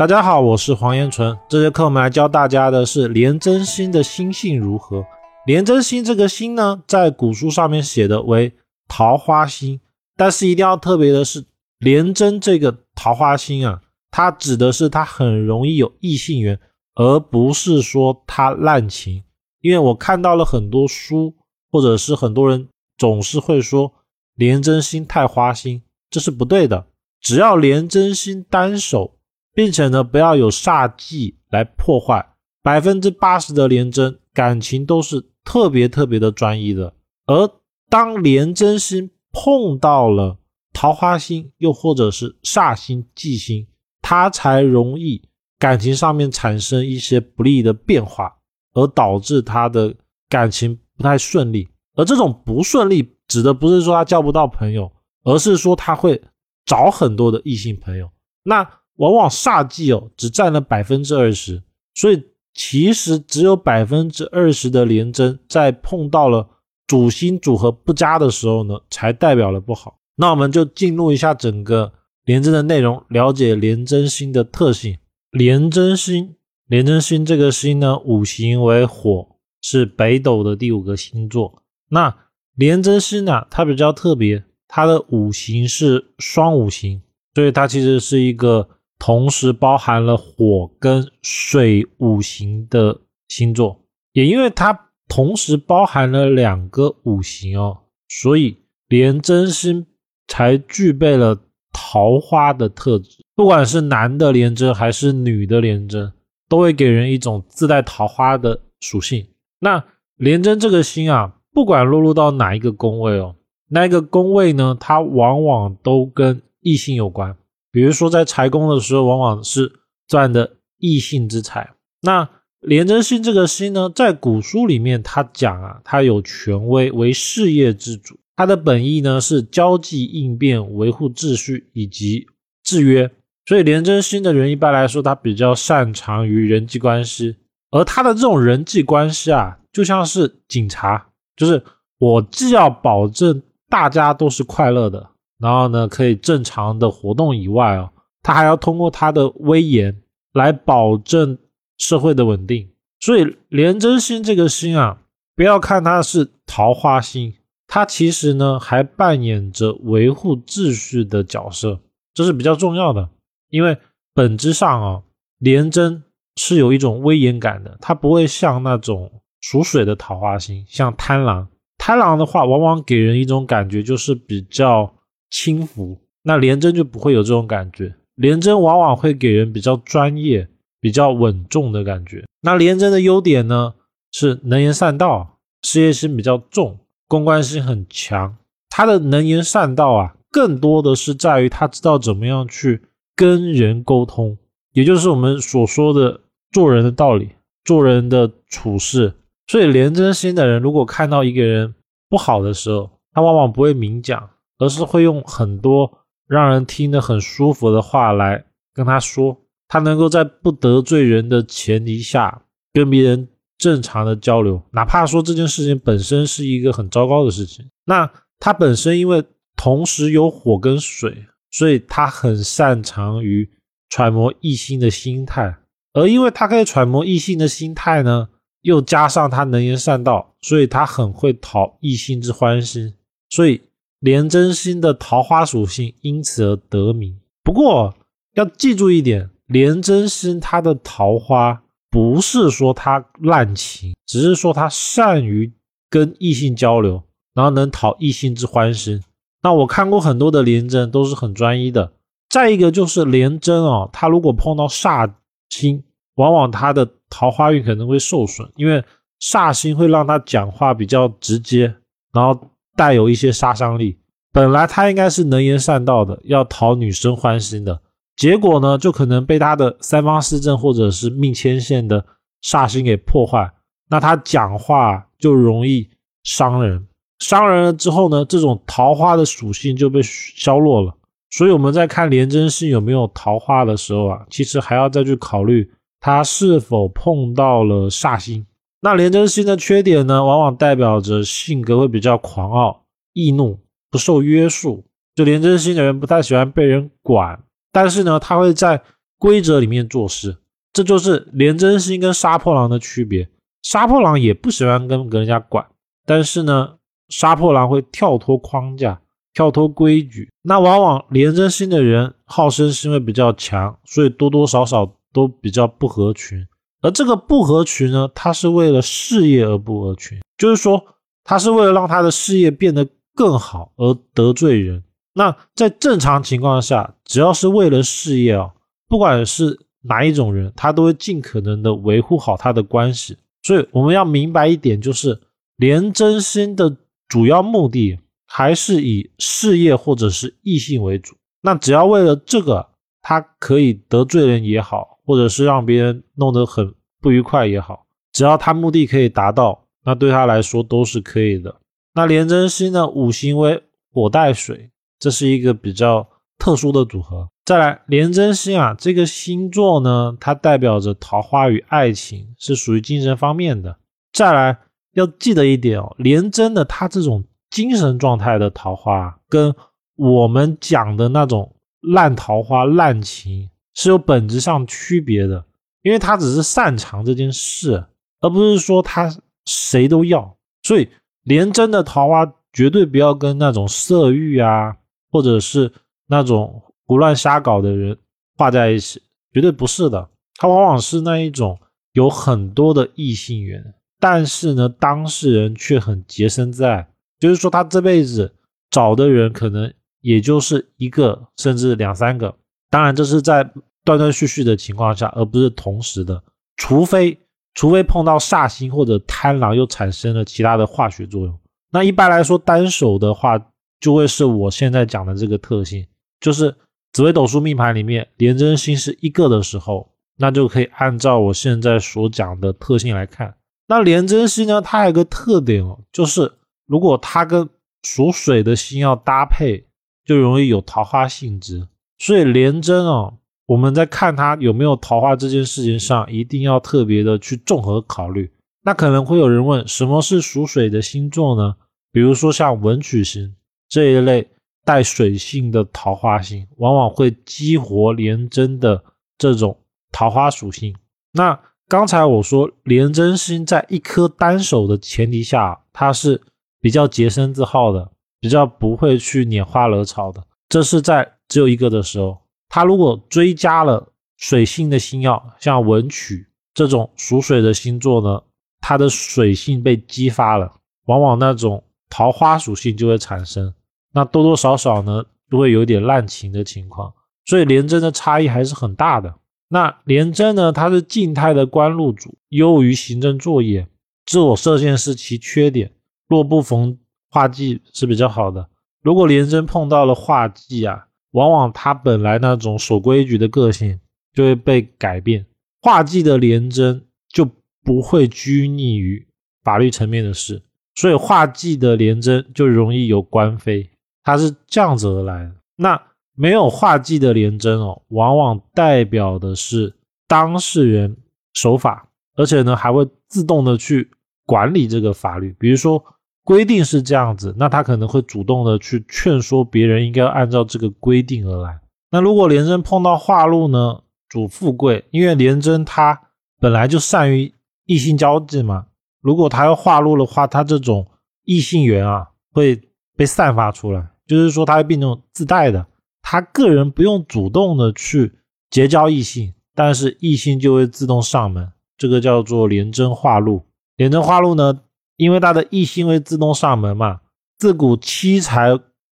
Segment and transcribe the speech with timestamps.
[0.00, 1.36] 大家好，我是黄延纯。
[1.46, 5.04] 这节课我们来教大家的是廉贞星的星性如何。
[5.44, 8.50] 廉贞星这个星呢，在古书上面写的为
[8.88, 9.78] 桃花星，
[10.16, 11.44] 但是一定要特别的是，
[11.80, 16.58] 廉贞这个桃花星啊，它指的是它很容易有异性缘，
[16.94, 19.22] 而不是说它滥情。
[19.60, 21.34] 因为我看到了很多书，
[21.70, 23.92] 或者是很多人总是会说
[24.34, 26.86] 廉贞星太花心，这是不对的。
[27.20, 29.18] 只要廉贞星单手。
[29.52, 32.34] 并且呢，不要有煞忌来破坏。
[32.62, 36.94] 百分之八十的廉贞感情都是特别特别的专一的。
[37.26, 37.50] 而
[37.88, 40.38] 当廉贞星碰到了
[40.72, 43.66] 桃花星，又或者是煞星、忌星，
[44.02, 45.26] 它才容易
[45.58, 48.36] 感情上面产生一些不利的变化，
[48.74, 49.94] 而导致他的
[50.28, 51.66] 感情不太顺利。
[51.94, 54.92] 而这种不顺利，指的不是说他交不到朋友，
[55.24, 56.22] 而是说他会
[56.66, 58.10] 找很多的异性朋友。
[58.42, 58.79] 那。
[59.00, 61.62] 往往煞忌哦，只占了百分之二十，
[61.94, 62.22] 所以
[62.52, 66.46] 其实只有百分之二十的廉贞，在碰到了
[66.86, 69.98] 主星组合不佳的时候呢，才代表了不好。
[70.16, 71.90] 那我们就进入一下整个
[72.26, 74.98] 廉贞的内容，了解廉贞星的特性。
[75.30, 76.34] 廉贞星，
[76.66, 81.62] 廉贞星这个星呢，五行为火，是北斗的第五个星座。
[81.88, 82.14] 那
[82.54, 87.00] 廉贞星呢，它比较特别，它的五行是双五行，
[87.34, 88.68] 所以它其实是一个。
[89.00, 93.80] 同时包含了火跟水五行的星座，
[94.12, 99.86] 也因为它同时包含了两个五行哦，所以连真星
[100.28, 101.40] 才具备了
[101.72, 103.24] 桃花的特质。
[103.34, 106.12] 不管是男的连贞还是女的连贞，
[106.46, 109.26] 都会给人一种自带桃花的属性。
[109.60, 109.82] 那
[110.16, 113.34] 连贞这个星啊，不管落入到哪一个宫位哦，
[113.70, 117.34] 那一个宫位呢，它往往都跟异性有关。
[117.72, 119.72] 比如说，在财宫的时候，往往是
[120.08, 121.70] 赚的异性之财。
[122.02, 122.28] 那
[122.60, 128.18] 廉贞星这个星呢，在古书里面，它讲啊，它有权威，为事业之主。
[128.36, 132.26] 它的本意呢是交际应变、维护秩序以及
[132.62, 133.10] 制约。
[133.46, 137.36] 所以，廉贞星的人一般来说，他比较擅长于人际关系。
[137.70, 141.62] 而他的这种人际关系啊，就像是警察，就是
[141.98, 145.09] 我既要保证大家都是快乐的。
[145.40, 147.90] 然后呢，可以正常的活动以外哦，
[148.22, 150.02] 他还要通过他的威严
[150.34, 151.38] 来保证
[151.78, 152.68] 社会的稳定。
[153.00, 155.00] 所以廉贞星这个星啊，
[155.34, 157.32] 不要看它是桃花星，
[157.66, 161.80] 它其实呢还扮演着维护秩序的角色，
[162.12, 163.08] 这是比较重要的。
[163.48, 163.78] 因为
[164.12, 165.02] 本质上啊，
[165.38, 166.02] 廉贞
[166.36, 171.48] 是有一种威严感的，它不会像那种属水的桃花星，像贪狼。
[171.78, 174.92] 贪狼的话，往往给人一种感觉就是比较。
[175.30, 177.94] 轻浮，那廉贞就不会有这种感觉。
[178.16, 180.48] 廉贞往往会给人比较专业、
[180.80, 182.24] 比较稳重的感觉。
[182.42, 183.74] 那廉贞的优点呢，
[184.12, 188.36] 是能言善道，事业心比较重，公关心很强。
[188.68, 192.82] 他的能言善道啊，更多的是在于他知道怎么样去
[193.16, 194.36] 跟人沟通，
[194.72, 196.20] 也就是我们所说的
[196.52, 197.30] 做人的道理、
[197.64, 199.14] 做人的处事。
[199.46, 201.74] 所以廉贞心的人，如果看到一个人
[202.08, 204.30] 不好的时候，他往往不会明讲。
[204.60, 205.90] 而是会用很多
[206.28, 208.44] 让人听得很舒服的话来
[208.74, 213.26] 跟他说，他能够在不得罪人的前提下跟别人
[213.58, 217.68] 正常的交流，哪怕说这件事情本身是一个很糟糕的事情。
[217.86, 219.24] 那他本身因为
[219.56, 223.50] 同时有火跟水，所以他很擅长于
[223.88, 225.56] 揣摩异性的心态，
[225.94, 228.28] 而因为他可以揣摩异性的心态呢，
[228.60, 232.94] 又加上他能言善道，所以他很会讨异性之欢心，
[233.30, 233.62] 所以。
[234.00, 237.20] 廉贞星的桃花属性因此而得名。
[237.44, 237.94] 不过
[238.34, 245.52] 要记住一点，廉贞星它的桃花不是说它滥情，只是说它善于
[245.90, 247.02] 跟异性交流，
[247.34, 249.02] 然后能讨异性之欢心。
[249.42, 251.92] 那我看过很多的廉贞都是很专一的。
[252.30, 255.12] 再一个就是廉贞哦，他如果碰到煞
[255.50, 258.82] 星，往往他的桃花运可能会受损，因为
[259.20, 261.74] 煞星会让他讲话比较直接，
[262.14, 262.48] 然后。
[262.80, 263.98] 带有一些杀伤力，
[264.32, 267.82] 本来他应该是能言善道的，要讨女生欢心的，
[268.16, 272.02] 结果呢，就可能被他的三方四正或者是命牵线的
[272.42, 273.52] 煞星给破坏，
[273.90, 275.90] 那他讲话就容易
[276.22, 276.86] 伤人，
[277.18, 280.96] 伤人了之后呢，这种桃花的属性就被消落了。
[281.28, 288.46] 所以我们在看廉贞星有没有桃花的时候啊，其实还要再去考虑他是否碰到了煞星。
[288.82, 293.58] 那廉贞星的缺点呢，往往代表着性格会比较狂傲、易怒、
[293.90, 294.84] 不受约束。
[295.14, 297.42] 就廉贞星的人不太喜欢被人管，
[297.72, 298.82] 但是呢，他会在
[299.18, 300.38] 规则里面做事。
[300.72, 303.28] 这就是廉贞星跟杀破狼的区别。
[303.62, 305.66] 杀破狼也不喜欢跟跟人家管，
[306.06, 306.76] 但是呢，
[307.08, 308.98] 杀破狼会跳脱框架，
[309.34, 310.30] 跳脱规矩。
[310.42, 316.46] 那往往廉贞星的人好胜心会比较强，所以多多少少都比较不合群。
[316.80, 320.82] 而这个不合群呢，他是为了事业而不合群，就是说
[321.24, 324.82] 他是为了让他的事业变得更好而得罪人。
[325.12, 328.50] 那在正常情况下，只要是为了事业啊，
[328.88, 333.18] 不管是哪一种人，他都会尽可能的维护好他的关系。
[333.42, 335.20] 所以我们要明白一点，就是
[335.56, 336.76] 连真心的
[337.08, 341.16] 主要目的还是以事业或者是异性为主。
[341.42, 342.68] 那只要为了这个，
[343.02, 351.56] 他可以得罪人也好，或者是让别人弄得很不愉快也好，只要他目的可以达到，那对他来说都是可以的。
[351.94, 353.60] 那廉贞星呢，五行为
[353.92, 354.70] 火带水，
[355.00, 356.08] 这是一个比较
[356.38, 357.28] 特殊的组合。
[357.44, 363.76] 再来，廉贞星啊，这个星座呢，它代表着桃花与爱情，是属于精神方面的。
[364.12, 364.56] 再来，
[364.92, 369.52] 要记得一点哦，廉贞的它这种精神状态的桃花，跟
[369.96, 373.50] 我们讲的那种烂桃花、烂情
[373.80, 375.44] 是有本质上区别的，
[375.82, 377.84] 因为他只是擅长这件事，
[378.20, 379.10] 而不是说他
[379.46, 380.36] 谁都要。
[380.62, 380.88] 所以，
[381.22, 384.76] 廉贞的桃花绝对不要跟那种色欲啊，
[385.10, 385.72] 或者是
[386.06, 386.62] 那种。
[386.86, 387.96] 胡乱瞎搞的人
[388.36, 389.00] 画在一起，
[389.32, 390.08] 绝对不是的。
[390.34, 391.56] 他往往是那一种
[391.92, 393.62] 有很多的异性缘，
[394.00, 396.88] 但是呢，当事人却很洁身自爱。
[397.20, 398.34] 就是说，他这辈子
[398.72, 402.34] 找的人可能也就是一个，甚至两三个。
[402.68, 403.48] 当然，这是在
[403.84, 406.22] 断断续续的情况下，而不是同时的。
[406.56, 407.18] 除非，
[407.54, 411.38] 除非碰到煞星或者贪狼，又产生了其他的化学作用。
[411.70, 413.40] 那一般来说，单手的话，
[413.80, 415.86] 就会是我现在讲的这个特性，
[416.20, 416.54] 就是。
[416.92, 423.36] 紫微斗数命盘里面，廉贞星是一个的时候，那就可以按照我现在所讲的特性来看。
[423.68, 426.32] 那廉贞星呢，它有个特点哦，就是
[426.66, 427.48] 如果它跟
[427.84, 429.68] 属水的星要搭配，
[430.04, 431.68] 就容易有桃花性质。
[431.98, 433.18] 所以廉贞哦，
[433.50, 438.30] 我们在看他有没有桃花这件事情上，一定要特别的去综合考虑。
[438.62, 441.56] 那可能会有人问，什么是属水的星座呢？
[441.90, 443.34] 比如说像文曲星
[443.68, 444.28] 这一类。
[444.62, 448.84] 带水性的桃花星，往往会激活廉贞的
[449.16, 449.58] 这种
[449.90, 450.76] 桃花属性。
[451.12, 456.20] 那刚才我说廉贞星在一颗单手的前提下，它是
[456.60, 460.22] 比较洁身自好的，比较不会去拈花惹草的。
[460.50, 462.18] 这是在只有一个的时候，
[462.50, 468.22] 它如果追加了水性的星耀，像文曲这种属水的星座呢，
[468.60, 470.56] 它的水性被激发了，
[470.86, 473.54] 往往那种桃花属性就会产生。
[473.92, 476.92] 那多多少少呢，都会有点滥情的情况，
[477.24, 479.14] 所以廉贞的差异还是很大的。
[479.48, 483.68] 那廉贞呢，它是静态的官禄主，优于行政作业，
[484.06, 485.72] 自我设限是其缺点。
[486.08, 488.48] 若不逢化忌是比较好的。
[488.82, 493.78] 如果廉贞碰到了化忌啊，往往他本来那种守规矩的个性
[494.12, 495.26] 就会被改变。
[495.62, 497.28] 化忌的廉贞就
[497.62, 499.06] 不会拘泥于
[499.42, 500.42] 法律层面的事，
[500.74, 503.68] 所以化忌的廉贞就容易有官非。
[504.02, 505.34] 它是这样子而来的。
[505.56, 505.80] 那
[506.14, 509.74] 没有画忌的廉贞哦，往往代表的是
[510.08, 510.96] 当事人
[511.34, 513.90] 守法，而且呢还会自动的去
[514.24, 515.34] 管理这个法律。
[515.38, 515.82] 比如说
[516.30, 521.58] 规定是这样子，那他可能会主动的去劝说别人应该按照这个规定而来。
[521.90, 526.00] 那如果廉贞碰到化禄呢，主富贵，因为廉贞他
[526.38, 527.34] 本来就善于
[527.66, 528.66] 异性交际嘛，
[529.00, 530.86] 如果他要化禄的话，他这种
[531.24, 532.60] 异性缘啊会。
[532.96, 535.66] 被散发出来，就是说他会变成自带的，
[536.02, 538.12] 他个人不用主动的去
[538.50, 543.46] 结交异性，但是异性就会自动上门，这个叫做廉贞化禄。
[543.76, 544.60] 廉贞化禄呢，
[545.00, 547.00] 因为他的异性会自动上门嘛，
[547.38, 548.50] 自古七财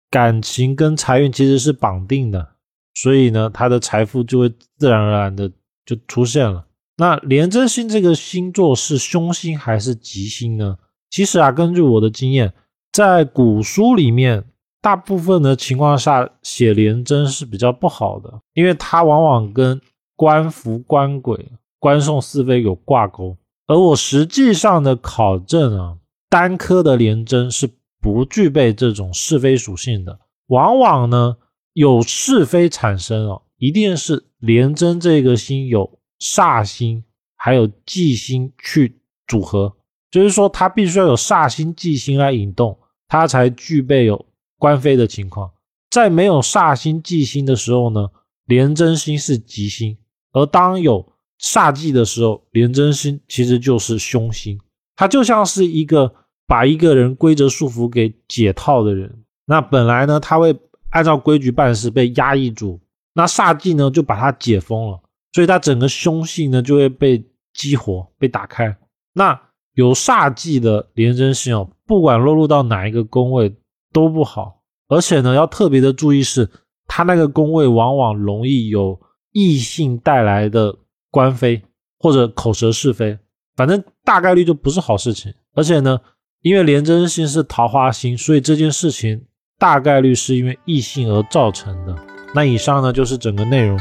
[0.09, 2.47] 感情跟财运其实是绑定的，
[2.93, 5.51] 所以呢，他的财富就会自然而然的
[5.85, 6.65] 就出现了。
[6.95, 10.77] 那廉贞星这个星座是凶星还是吉星呢？
[11.09, 12.53] 其实啊，根据我的经验。
[12.93, 14.45] 在古书里面，
[14.81, 19.79] 大部分的情况下写廉贞是比较不好的，因为它往往跟
[20.15, 23.37] 官符、官鬼、官送是非有挂钩。
[23.67, 25.97] 而我实际上的考证啊，
[26.29, 27.69] 单颗的连贞是
[28.01, 31.38] 不具备这种是非属性的，往往呢
[31.74, 37.03] 有是非产生哦，一定是连贞这个星有煞星，
[37.36, 39.75] 还有忌星去组合，
[40.09, 42.79] 就是说它必须要有煞星、忌星来引动。
[43.09, 44.25] 它才具备有
[44.57, 45.50] 官非的情况，
[45.89, 48.09] 在没有煞星忌星的时候呢，
[48.45, 49.97] 连贞星是吉星，
[50.33, 54.60] 而当有煞忌的时候，廉贞星其实就是凶星，
[54.96, 56.13] 它就像是一个
[56.48, 59.24] 把一个人规则束缚给解套的人。
[59.46, 60.58] 那本来呢，他会
[60.89, 62.79] 按照规矩办事，被压抑住。
[63.13, 65.00] 那煞忌呢，就把他解封了，
[65.34, 68.75] 所以他整个凶性呢就会被激活、被打开。
[69.13, 69.39] 那
[69.74, 73.56] 有煞忌的廉贞星哦，不管落入到哪一个宫位
[73.91, 76.50] 都不好，而且呢，要特别的注意是，
[76.88, 79.00] 他那个宫位往往容易有
[79.32, 80.75] 异性带来的
[81.17, 81.59] 官非
[81.97, 83.17] 或者口舌是非，
[83.55, 85.33] 反正大概率就不是好事情。
[85.55, 86.00] 而且呢，
[86.43, 89.25] 因为廉贞星是桃花星，所以这件事情
[89.57, 91.95] 大概率是因为异性而造成的。
[92.36, 93.79] 那以上呢就是整个内容，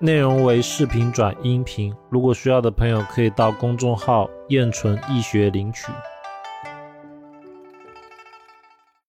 [0.00, 5.92] 内容为视频转音频，如果需要的朋友可以到公众号“燕纯易学”领取。